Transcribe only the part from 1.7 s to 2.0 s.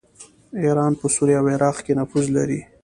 کې